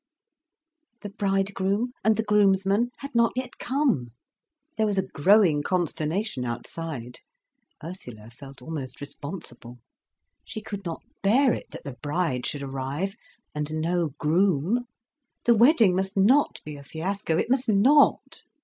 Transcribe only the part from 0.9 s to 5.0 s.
The bridegroom and the groom's man had not yet come. There was